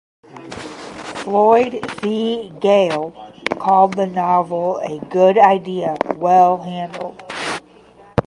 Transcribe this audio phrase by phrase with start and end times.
[1.21, 2.51] Floyd C.
[2.59, 3.11] Gale
[3.59, 7.21] called the novel "a good idea well handled".